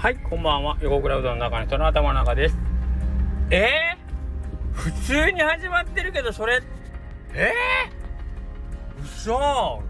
[0.00, 0.78] はい、こんばんは。
[0.80, 2.56] 横倉うどんの中の人の頭の中です。
[3.50, 6.62] えー、普通に始まってるけど、それ、
[7.34, 9.82] えー、嘘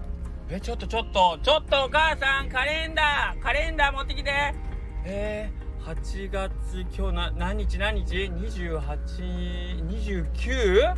[0.50, 4.32] え、ちょっとちょっと、ちょっとお母さん、カレンダー、カレンダー持ってきて。
[5.04, 6.52] えー、8月、
[6.92, 8.80] 今日な、何日何日 ?28、
[9.86, 10.94] 29?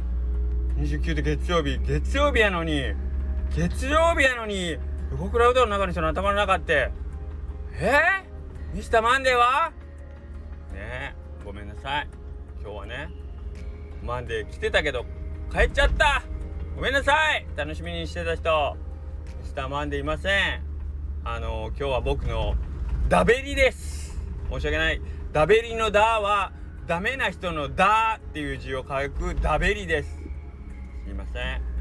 [0.79, 2.95] 29で月曜日、月曜日やのに、
[3.55, 4.79] 月曜日やのに、
[5.11, 6.91] 横倉うどんの中の人の頭の中って、
[7.75, 8.32] えー、
[8.73, 9.71] ミスターマンデーは？
[10.73, 12.09] ねえ、ごめんなさい。
[12.63, 13.11] 今日はね、
[14.03, 15.05] マンデー来てたけど、
[15.53, 16.23] 帰っちゃった
[16.75, 18.79] ごめんなさい楽しみにしてた人、
[19.43, 20.63] ミスターマンデーいません。
[21.23, 22.55] あの、今日は僕の
[23.11, 24.19] ダベリです。
[24.51, 25.03] 申し訳ない。
[25.33, 26.53] ダベリのダは、
[26.87, 30.19] ダメな人のダっていう字を書くダベリです。
[31.05, 31.72] すいません。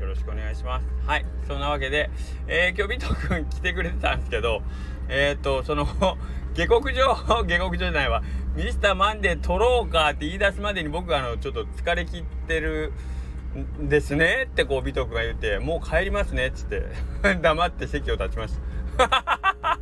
[0.00, 0.86] よろしくお願いします。
[1.06, 1.26] はい。
[1.46, 2.10] そんなわけで、
[2.48, 4.62] えー、今日ビト君来てくれてたんですけど、
[5.08, 5.86] えっ、ー、と、その、
[6.54, 7.14] 下克上、
[7.46, 8.22] 下克上じゃないわ、
[8.56, 12.92] ミスターマンデー撮ろうかって言い出すまでに僕はあの、ちょっと疲れ切ってる
[13.80, 16.84] んですねってこう、ビト君が言って、もう帰りますねっつって、
[17.42, 18.54] 黙って席を立ちまし
[18.96, 19.78] た。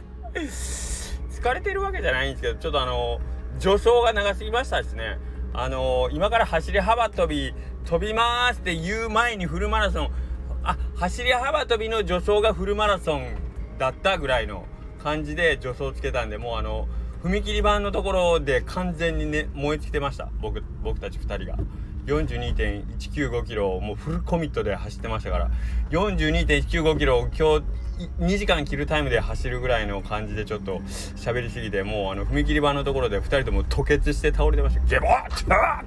[1.31, 3.21] 疲れてるわけじゃないんですけど、ちょっとあの、
[3.61, 5.19] 助走が長すぎましたですね。
[5.53, 7.55] あのー、今から走り幅跳び
[7.85, 10.11] 飛びますって言う前にフルマラソン。
[10.63, 13.27] あ走り幅跳びの助走がフルマラソン
[13.79, 14.67] だったぐらいの
[15.03, 16.89] 感じで助走つけたんでもうあの
[17.23, 20.29] 踏切板のところで完全にね燃え尽きてました。
[20.41, 21.59] 僕僕たち2人が。
[22.09, 25.51] 42.195キロをもうフルコミットで走ってましたから
[25.91, 27.65] 42.195キロを今日
[28.20, 30.78] 2時間切るタイムで走るぐらいの感じでちょっと
[31.17, 34.84] 喋りすぎてもうあの踏切板のところで2人とも吐血して倒れてました。
[34.84, 35.84] ゲボッ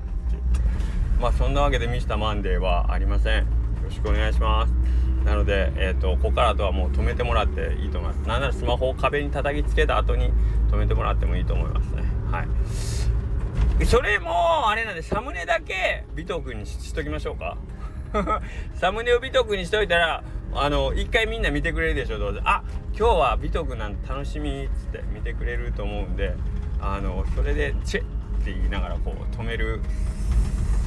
[1.20, 3.46] まあそんなわけでミスターマンデーはありませんよ
[3.84, 4.74] ろしくお願いします
[5.24, 10.32] なので、えーと、ここからとはもう止めてもらっていいと思いますなんならスマホを壁に叩きつけた後に
[10.72, 13.11] 止めてもらってもいいと思いますねはい
[13.86, 17.58] それもあれなんでサムネだけ尾藤君にしときましょうか。
[18.76, 22.62] サムネを尾藤君にしといたらあの一回みんな見てくれるでしょどうぞあ
[22.98, 26.34] 今日は尾藤君なんて楽しみっつって見てくれると思うんで
[26.82, 28.04] あのそれで「チェッ」
[28.42, 29.80] って言いながらこう止める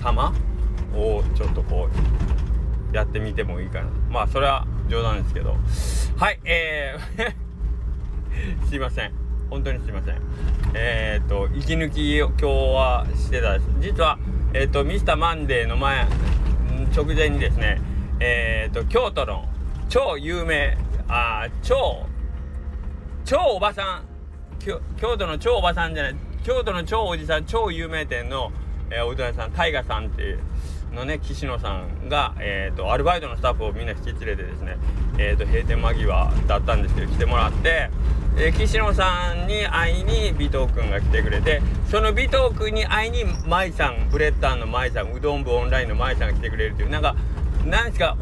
[0.02, 0.34] 様
[0.94, 1.88] をちょっとこ
[2.92, 3.88] うやってみてもいいかな。
[4.10, 5.56] まあそれは冗談ですけど。
[6.18, 7.34] はいえー
[8.68, 9.23] すいません。
[9.54, 10.20] 本当にすいません。
[10.74, 14.18] えっ、と息抜きを今日はしてたです実は
[14.52, 16.08] えっ、とミスターマンデーの前
[16.92, 17.80] 直前にですね
[18.18, 19.48] えっ、と京都の
[19.88, 20.76] 超有名
[21.06, 22.04] あ超
[23.24, 24.04] 超おばさん
[24.58, 24.80] 京
[25.16, 28.50] 都の超おばさんじゃない京都の超おじさん超有名店の、
[28.90, 30.40] えー、おうどん屋さんタイガさんっていう
[30.94, 34.76] のね岸野さんが、えーと、アルバイトのスタッフをみんな引き連れてですね、
[35.18, 37.90] えーと、閉店間際だったんですけど来てもらって、
[38.38, 41.60] え、岸野さんに会いに尾藤君が来てくれて
[41.90, 47.14] その尾藤君に会いに舞さんブレッタンの舞さんうどん部オンラインの舞さんが来てくれるというなんか
[47.64, 48.16] 何ですか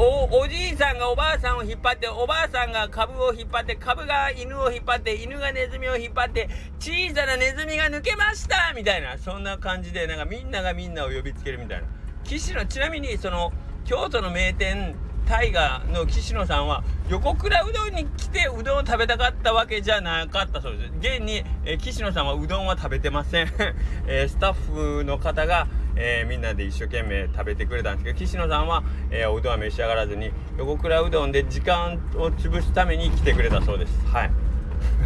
[0.00, 6.48] おおじいさんがおばあさんを引っ張っておばあさんが株を引っ張って株が犬を引っ張って犬がネズミを引っ張って
[6.78, 11.88] 小さなネズミが抜けましたみたいなそんな感じでなんかみんながみんなを呼びつけるみたいな。
[12.22, 13.52] 岸のちなみにその
[13.84, 14.94] 京都の名店
[15.28, 20.92] 大河の岸野さんは横倉うどんに来てうどんを食べたかったわけじゃなかったそうです。
[21.00, 23.48] 現に、えー、岸野さんはうどんは食べてません、
[24.08, 25.66] えー、スタッフの方が
[26.00, 34.06] えー、みんなで一生懸命食べてくれたんですけど岸野さんは、えー、おうどんは召し上がらずに横倉うどんで時間を潰すために来てくれたそうです。
[34.06, 34.30] はい。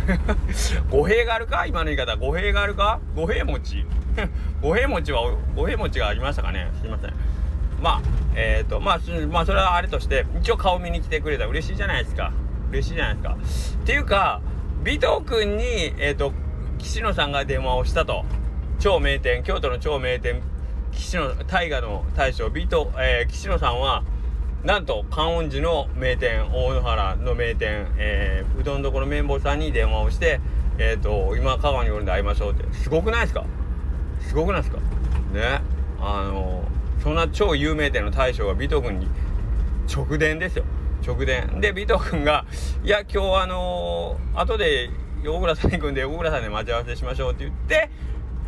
[0.91, 2.15] 語弊があるか今の言い方。
[2.17, 3.87] 語弊があるか語弊持ち。
[4.61, 5.23] 語弊持ちは
[5.57, 6.71] 語弊持ちがありましたかね？
[6.79, 7.42] すいません。
[7.83, 8.03] まあ
[8.35, 9.01] えっ、ー、とまあ
[9.31, 11.45] まあそれはあれとして一応顔見に来てくれた。
[11.45, 12.33] ら嬉しいじゃないですか。
[12.71, 13.79] 嬉しいじゃないですか。
[13.83, 14.41] っていうか
[14.83, 15.65] 尾藤君に
[15.99, 16.33] えっ、ー、と
[16.79, 18.25] 岸野さんが電話をしたと。
[18.79, 20.43] 超名店京都の超名店
[20.91, 24.03] 岸野大河の大将ビト、えー、岸野さんは
[24.65, 30.41] なんと観音寺の名店大野原の名店、えー、うどんどころ綿棒さんに電話をして
[30.79, 32.65] えっ、ー、と今香川におるんで会いましょうって。
[32.75, 33.45] すごくないですか？
[34.21, 34.79] すごくないですか
[35.33, 35.61] ね。
[36.01, 36.65] あの
[37.03, 39.09] そんな超有名店の大将が尾藤君に
[39.93, 40.65] 直伝ですよ。
[41.05, 41.61] 直伝。
[41.61, 42.45] で尾藤君が
[42.85, 44.89] 「いや今日あのー、後で
[45.27, 47.91] 大倉さんに行くんで大倉さんで待ち合わせしましょう」って言って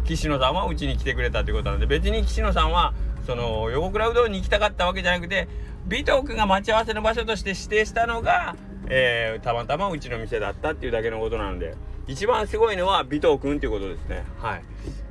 [0.05, 2.95] 岸野さんはうちに来てくれたということなんで別に岸野さんは
[3.27, 5.49] その横倉うどんに行きたかったわけじゃなくて
[5.89, 8.55] 尾藤君が待ち合わせの場所として指定したのが、
[8.89, 11.75] えー、たまたまうちの店だったっていうだけのことなんで
[12.07, 14.25] 一番すごいのは尾藤君っていうことですね。
[14.39, 14.63] はい。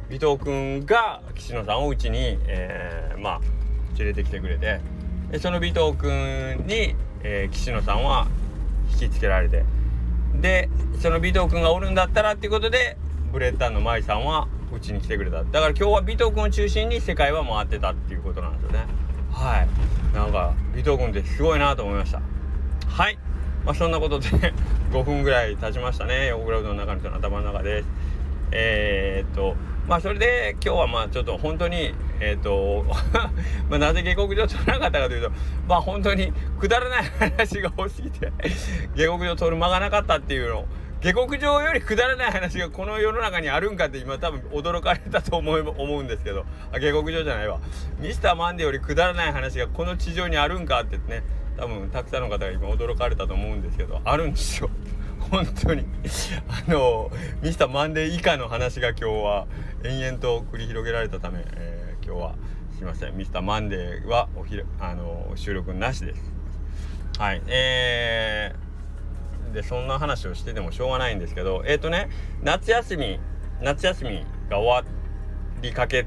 [0.10, 3.42] 尾藤君が岸野さんをうちに、えー、まあ
[3.98, 4.82] 連れてきてくれて
[5.40, 8.28] その尾藤君に、えー、岸野さんは
[8.92, 9.64] 引きつけられて
[10.36, 10.70] で
[11.00, 12.98] その尾藤君がおるんだったらっていうことで
[13.32, 15.44] ブレッタンの舞さんはうちに来てくれた。
[15.44, 18.86] だから今日は尾藤君を中心に世界は回ってたっていうことなんですよね。
[19.32, 20.16] はい。
[20.16, 22.22] なんか尾藤君ってすごいなと思いました。
[22.88, 23.18] はい。
[23.66, 24.28] まあそんなことで
[24.92, 26.28] 5分ぐらい経ちましたね。
[26.28, 27.88] 横倉うどんの中の人の頭の中です。
[28.52, 29.56] えー、っと
[29.88, 32.86] まあそれで今日はまあちょっと本当にえっ、ー、と
[33.70, 35.32] まあなぜ下克上取らなかったかというと
[35.68, 38.32] まあ本当にくだらない話が多すぎて
[38.96, 40.66] 下克上取る間がなかったっていうの。
[41.02, 46.46] 下克上よりくだらない話がこの世の中にあるんかって今多分驚かれたと思思うんですけど。
[46.72, 47.60] あ下克上じゃないわ。
[48.00, 51.24] ミスターマンデーよりくだらない話がこの地上にあるんかってね
[51.58, 54.70] 多分たくさんの方が今驚かれたと思うんですけどあるんですよ
[55.34, 55.84] 本当に。
[56.68, 57.10] あの
[57.42, 59.48] ミスターマンデー以下の話が今日は
[59.84, 62.36] 延々と繰り広げられたため、えー、今日は
[62.76, 63.18] すいません。
[63.18, 66.22] ミスターマンデーはおひあの収録なしです。
[67.18, 67.42] はい。
[67.48, 72.10] えー、でそんな話をしててもしょうがないんですけどえっ、ー、とね
[72.44, 73.20] 夏休み
[73.60, 74.92] 夏休みが終わ
[75.64, 76.06] りかけ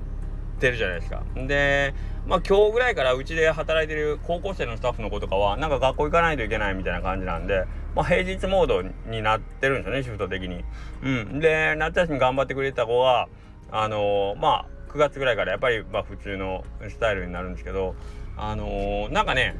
[0.60, 1.24] てるじゃないですか。
[1.34, 1.94] で
[2.28, 7.64] まあ今日ぐらいからうちで働いてる高校生のスタッフの子とかはなんか学校行かないといけないみたいな感じなんで
[7.96, 10.62] まあ、平日モードになってるんですよねシフト的に。
[11.02, 13.28] うん、で夏休み頑張ってくれた子は
[13.72, 17.94] あのー、まあ9月ぐらいからやっぱり、まあ、普通のスタイルになるんですけど
[18.36, 19.56] あのー、なんかね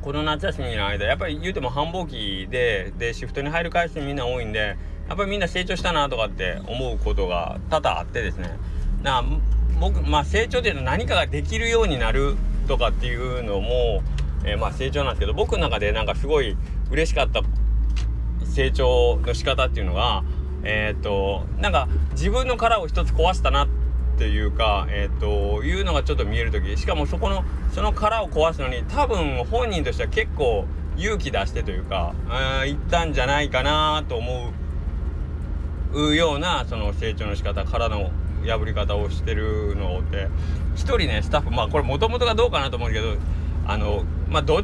[0.00, 4.76] この夏休みの間やっぱり言うても繁忙期ででシフトに入る回数みんな多いんで
[5.08, 8.58] やっぱりみんな成長したなとかって思うことが多々あってですね
[9.02, 9.22] な
[9.80, 12.36] 僕まあ成長っていうのは何かができるようになる
[12.68, 14.02] とかっていうのも、
[14.44, 16.56] えー、まあ成長なんですけど僕の中でなんかすごい
[16.90, 17.42] 嬉しかった
[18.44, 20.24] 成長の仕方っていうのが
[20.62, 23.68] えっ、ー、となんか自分の殻を一つ壊したなっ
[24.16, 30.66] ていうかえっ、ー、というのがちょっと見える時しかもそこのその殻を壊すのに多分本人としては結構
[30.96, 32.14] 勇気出してというか
[32.64, 34.52] 言ったんじゃないかなと思
[35.92, 38.10] うようなその成長の仕方殻の
[38.46, 40.28] 破り方をしてるのって
[40.74, 43.16] 一人ねスタッフまあこれもともとがどうかなと思うけど
[43.66, 44.60] あのまあど汚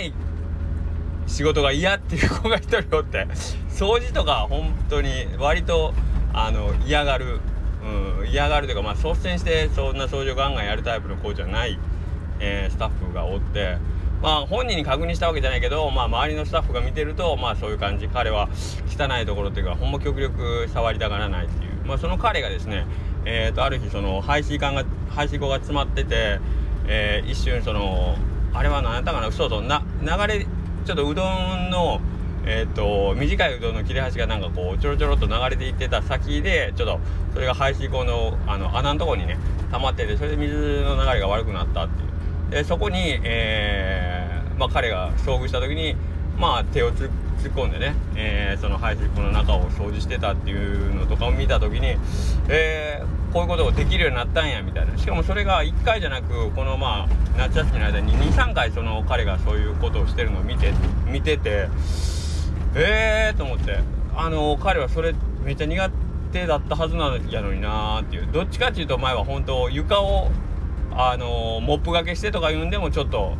[0.00, 0.12] い
[1.28, 3.26] 仕事が嫌っていう子が一人おって
[3.70, 5.94] 掃除とか本当に割と
[6.32, 7.38] あの嫌がる、
[8.20, 11.78] うん、嫌がるというかまあ率先してそんな掃除をガンガンやるタイプの子じゃない、
[12.40, 13.76] えー、スタッフがおって
[14.20, 18.08] まあ本人に確認したわけじゃないけど、まあ、周りのスタッフが見てるとまあそういう感じ。
[18.08, 18.48] 彼は
[18.88, 22.86] 汚いところっていうかほんま極力触りたがらないっていう、まあ、その彼がですね
[23.24, 26.40] えー、とある日その排水管が排水溝が詰まってて、
[26.86, 28.16] えー、一瞬その
[28.54, 29.30] あれは何やったかな？
[29.30, 30.46] そうそうな流れ
[30.88, 32.00] ちょっとうどんの
[32.46, 37.00] えーと、短いうどんの切れ端がなんかこうちょろちょろっと流れていってた先でちょっと
[37.34, 39.36] それが排水溝のあの穴のとこにね
[39.70, 40.54] 溜まっててそれで水
[40.84, 42.50] の流れが悪くなったっていう。
[42.50, 45.94] でそこに、えー、まあ、彼が遭遇した時に
[46.38, 47.10] まあ手を突っ
[47.54, 51.98] 込んでね、えー、その排水溝の中を掃除してたっていうのとかを見た時に、
[52.48, 54.96] えーこういうことができるようになったんやみたいな。
[54.98, 60.72] しかもそれが1回じゃなくこのまあ夏休みの間に23回その彼がそういうことをしてるのを見て
[61.06, 61.68] 見てて
[62.74, 63.78] ええー、と思って。
[64.20, 65.14] あの彼はそれ
[65.44, 65.90] めっちゃ苦
[66.32, 68.28] 手だったはずなんやのになーっていう。
[68.32, 70.32] どっちかっていうと前は本当床を
[70.90, 73.36] あのモップがけしてとか言うんでもちょっと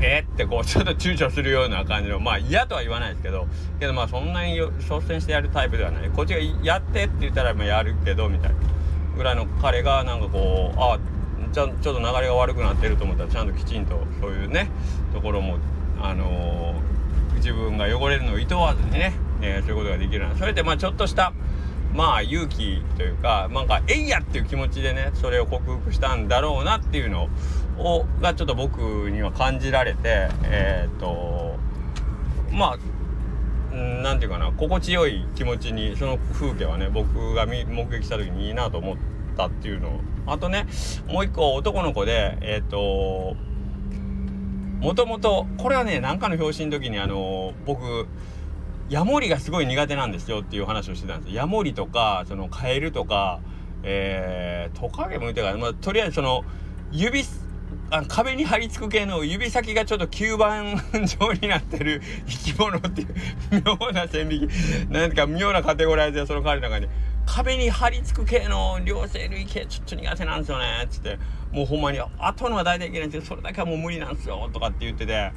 [0.00, 3.46] えってこうちょっと躊躇するような感じのまあ嫌とは言わないですけど
[3.80, 6.10] けどまあそんなに率先してやるタイプではない。
[6.10, 8.56] こっちがやってって言ったらまあやるけどみたいな。
[9.16, 10.98] ぐらいの彼がなんかこうあ
[11.52, 14.70] ちょちょっと流れが悪くなってると思ったらちゃんときちんとそういうね
[15.12, 15.56] ところも
[16.00, 20.36] あのー、自分が汚れるのをいとわずにね、えー、そういうことができるな。
[20.36, 21.32] それでまあちょっとした
[21.94, 27.30] まあ勇気というかなんかえいやっていう気持ちでねそれを克服したんだろうなっていうの
[27.78, 31.56] をがちょっと僕には感じられてえっ、と
[32.52, 32.78] まあ
[33.72, 38.96] 何て言うかな心地よい気持ちにその風景はね僕が目撃した時にいいなと思っ
[39.36, 40.00] たっていうの。
[40.28, 40.66] あとね
[41.06, 43.36] もう一個男の子でえっ、と
[44.80, 48.08] もともとこれはね何かの表紙の時にあの僕
[48.88, 53.40] ヤモリがすごい苦手なんですよっていう話をしてたんですヤモリとかそのカエルとか
[53.88, 56.44] えー、トカゲもいたから、まあ、とりあえずその
[56.90, 57.24] 指
[57.90, 60.76] あ壁に張り付く系の指先がちょっと吸盤
[61.20, 63.08] 状になってる生き物っていう
[63.64, 64.52] 妙な線引き
[64.90, 66.88] なんか妙なカテゴライズでその彼の中に
[67.26, 70.84] 壁に張り付く系の両生類系ちょっと苦手なんですよね。
[70.84, 71.18] っつって
[71.52, 75.32] もうほんまに後のは大体いけないんですけどそれだけはもう無理なんですよとかって言ってて。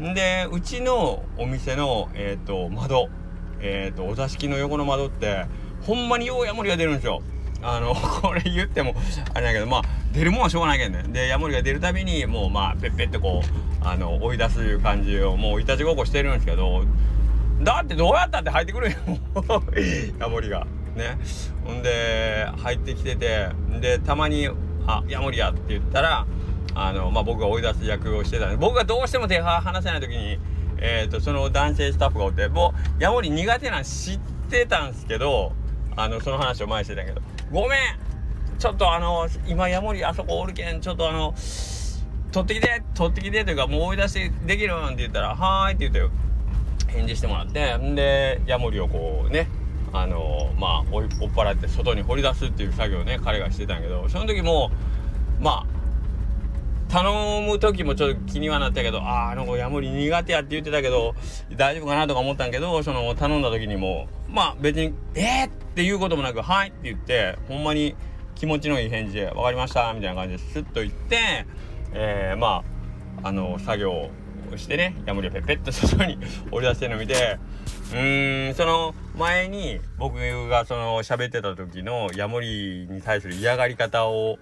[0.00, 3.08] んでうちのお店の、えーと、窓、
[3.60, 5.46] えーと、お座敷の横の窓って
[5.82, 7.22] ほんまにようヤモリが出るんですよ。
[7.64, 8.94] あの これ言っても
[9.32, 11.04] あれだけどまあ出るもんはしょうがないけどね。
[11.08, 16.84] でヤモリが出るたびにもうまあペッペッてこうあの追い出すいう感じをもういたちごっこしてるんですけど
[17.62, 18.96] だってどうやったって入ってくるよ。
[20.20, 20.66] ヤモリが。
[20.94, 21.18] ね。
[21.64, 23.48] ほんで入ってきてて
[23.80, 24.48] でたまに
[24.86, 26.26] 「あヤモリや」って言ったら
[26.74, 30.38] あの、まあ、僕が追い出す役をしてたんで僕がどうしても手離せない時に、
[30.78, 34.18] えーと、その男性スタッフがおってもうヤモリ苦手なん知っ
[34.50, 35.52] てたんですけど
[35.96, 37.22] あのその話を前にしてたけど
[37.54, 37.78] 「ごめん。
[38.58, 41.34] ちょっとあの今ヤモリあそこおるけんちょっとあの
[42.32, 49.48] 取ってきて取ってきて」というかもう追い出しできるなんて言ったら「はーい」って言って返事してもらってんでヤモリをこうね
[49.92, 54.72] あのまあ追っ払って外に掘り出すっていう作業をね彼がしてたんやけどその時も
[55.40, 55.66] まあ
[56.88, 61.14] 頼む時もちょっと気にはなったけどあああの子ヤモリ苦手やって言ってたけど
[61.56, 67.96] 大丈夫かなとか思ったんけどその頼んだ時にもまあ別に「えー!」っていうこともなく「はい」って言ってほんまに
[68.34, 71.46] 気持ちのいい返事で「分かりました」みたいな感じでスッと言って
[71.92, 72.62] えー、ま
[73.22, 74.10] ああの作業を
[74.56, 76.18] してねヤモリをペッペッと外に
[76.50, 77.38] 折り出してるのを見て
[77.92, 80.16] うーんその前に僕
[80.48, 84.38] がその喋ってた時のヤモリに対する嫌がり方を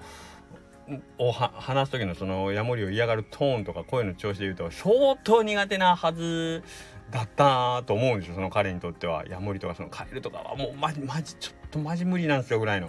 [1.18, 6.62] を話す時のそのヤモリを嫌がるトーンとか声の調子で言うと相当苦手なはず
[7.10, 12.88] だったと思うんですよその彼にとってはヤモリとかそのカエルとかはもうマジマジちょっとマジ無理なんですよぐらいの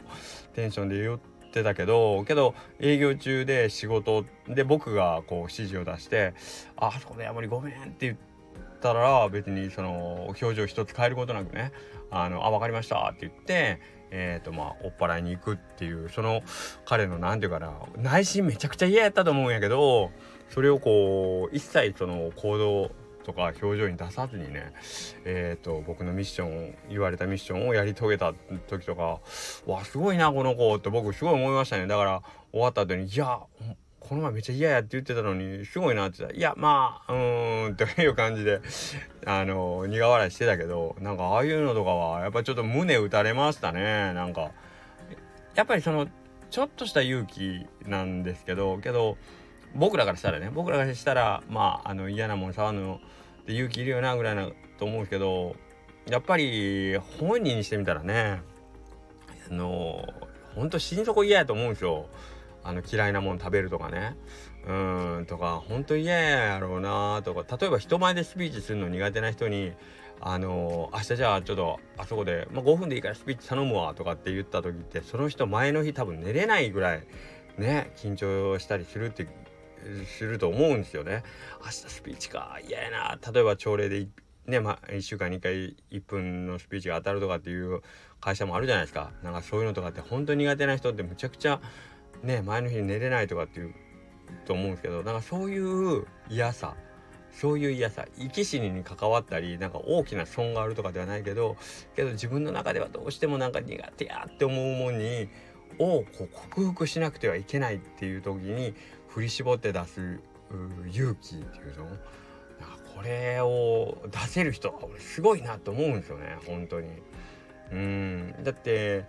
[0.53, 1.19] テンションで言っ
[1.51, 6.33] てたけどけど営業中で仕事で僕がこう指示を出して
[6.77, 8.17] 「あそこでヤモリごめん」って言っ
[8.81, 11.71] たら別にその表情一つ変えることなくね
[12.09, 13.79] 「あのあ分かりました」って言って
[14.15, 16.43] えーとまあ、追っ払いに行くっていうその
[16.85, 20.11] 彼の何て言うかな内心めちゃくちゃ嫌やったと思うんやけど
[20.49, 22.91] それをこう一切その行動
[23.23, 24.71] とか表情に出さずにね
[25.25, 28.33] えーと僕のミッション言われたミッションをやり遂げた
[28.67, 29.19] 時とか
[29.65, 31.87] わすごいなこの子って僕すごい思いましたね。
[31.87, 33.39] だから終わった後にいや
[34.07, 38.59] この前めっちゃ嫌やって言ってたのにすごいなって言ったら「いやまあうーん」という感じで
[39.25, 44.51] あの苦笑いしてたけどなんかああいうのとかはやっぱちょっと胸打たれましたねなんか
[45.55, 46.07] やっぱりその
[46.51, 49.17] ちょっとした勇気なんですけどけど
[49.73, 52.99] 僕らからしたらね僕らからしたらまああの嫌なもん触るの
[53.41, 55.55] って勇気いるよなぐらいなと思うけど
[56.09, 58.41] やっぱり本人にしてみたらね
[59.49, 60.05] あの
[60.55, 62.07] ほんと死に底嫌やと思うんですよ。
[62.63, 64.15] あの嫌いなもん食べるとかね。
[64.65, 64.71] う
[65.21, 67.57] んとか本当嫌やろうなとか。
[67.57, 69.73] 例えば人前でスピーチするの苦手な人に
[70.21, 77.03] あの明日じゃあちょっとあそこで、まあ、5分でいいからスピーチ頼むわとかって言った時ってその人前の日多分寝れないぐらい
[77.57, 79.27] ね緊張したりするって
[80.17, 81.23] すると思うんですよね。
[81.61, 84.07] 明日スピーチか嫌やな例えば朝礼で
[84.45, 87.81] ねまあ、1週間に1回1分のスピーチが当たるとかっていう
[88.19, 89.11] 会社もあるじゃないですか。
[89.23, 91.61] なんかそういうのとかって本当苦手な人ってむちゃくちゃ
[92.23, 93.75] ね前の日に寝れないとかっていう
[94.45, 96.75] と思うんですけどなんかそういう嫌さ
[97.31, 101.57] そういう嫌さ生き死にに関わったりなんか大きな損があるとかではないけど
[101.95, 105.29] けど自分の中ではどうしてもなんか苦手やって思うもんに
[105.79, 108.73] をこう克服しなくてはいけないっていう時に
[109.07, 110.19] 振り絞って出す
[110.91, 111.87] 勇気っていうの
[112.95, 116.89] これを出せる人は俺すごいなと思うんですよね本当に。
[117.71, 119.05] うんだって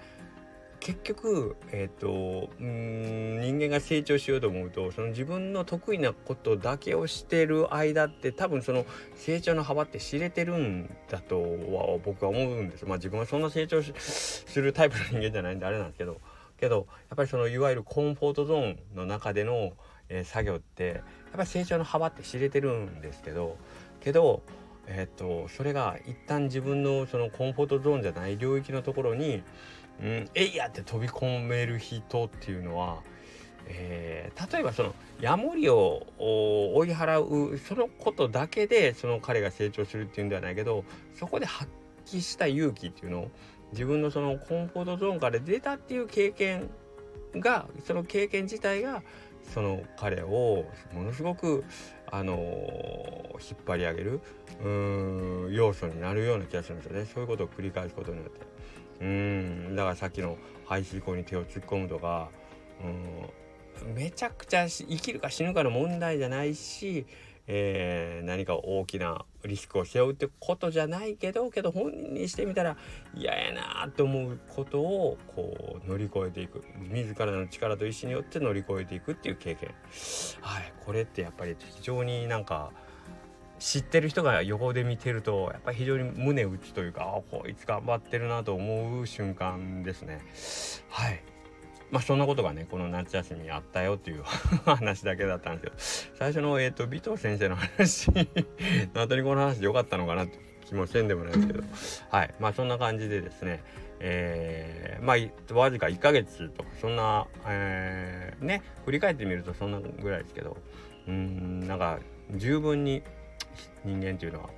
[0.85, 8.85] 結局、えーと、うん人間が成長しようと思うとその自分の得意なことだけをしてる間って多分その
[9.17, 16.21] 成長の幅って知れてるんだとは僕は思うんですまあ自分はそんな成長するタイプの人間じゃないんであれなんですけど。
[16.57, 19.73] けどやっぱりそのいわゆるコンフォートゾーンの中での、
[20.09, 23.57] えー、作業ってやっぱり成長の幅って知れてるんですけど。
[24.01, 24.43] けど
[24.87, 29.43] えっ、とそれが一旦自分のそのコンフォートゾーンじゃない領域のところに
[30.03, 33.03] うん、えいやって飛び込める人っていうのは、
[33.67, 40.85] えー、例えばそのヤモリを追い払うそのことだけでその彼が成長するっていうんではないけど
[41.15, 41.71] そこで発
[42.07, 43.31] 揮した勇気っていうのを
[43.73, 46.71] 自分のそのコンフォートゾーンから出たっていう経験
[47.35, 49.03] がその経験自体が
[49.53, 51.65] その彼をものすごく
[52.11, 52.37] あのー、
[53.41, 54.21] 引っ張り上げる
[54.63, 58.41] うん要素になるような気がするんですよねそういうことを繰り返すことによって。
[59.01, 59.77] うん。
[59.77, 60.37] だからさっきの
[60.67, 62.31] 排水溝に手を突っ込むとか
[62.83, 63.95] うん。
[63.95, 67.07] めちゃくちゃ生きるか死ぬかの問題じゃないし、
[67.47, 72.77] えー、何か大きなリスクを背負うってことじゃないけどけど本人にしてみたら
[73.15, 76.65] 嫌やなって思うことをこう乗り越えていく。
[76.79, 79.75] 自らの力と意思によって乗り越えていくっていう経験。
[80.41, 80.73] はい。
[80.85, 82.73] これってやっぱり非常になんか
[83.65, 90.21] 知ってる人が横で見てるとやっぱり非常に胸打つというかあこいつ頑張ってるなと思う瞬間ですね。
[90.91, 91.23] はい。
[91.91, 94.23] まあそんなことがねこの夏休みにあったよっていう
[94.69, 98.11] 話だけだったんですけど最初のえっ、ー、と尾藤先生の話
[98.93, 101.63] の後にこの話でよかったのかなって気もせんでもないですけど。
[102.11, 102.35] はい。
[102.39, 103.63] まあそんな感じでですね
[103.99, 110.59] えー、まあわずか1ヶ月とかそんな、えー、ね振り返ってみるとそんなぐらいですけど。
[111.09, 111.99] うんなんか
[112.37, 113.03] 十分に
[113.85, 114.51] 人間というのは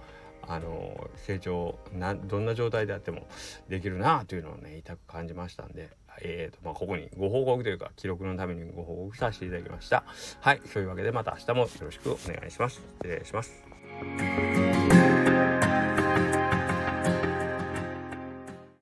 [0.49, 3.27] あの成長などんな状態であっても
[3.69, 5.91] できるなというのをね痛く感じましたんで、
[6.23, 10.05] えーとまあ、ここにご報告というか記録のためにご報告させていただきました。
[10.41, 10.61] はい。
[10.73, 12.81] そういうわけでまた明日もよろしくお願いします。
[13.03, 14.96] 失礼します。